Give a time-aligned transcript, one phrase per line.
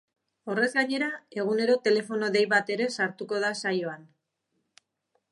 [0.51, 1.09] Horrez gainera,
[1.41, 4.09] egunero telefono dei bat ere sartuko da saioan.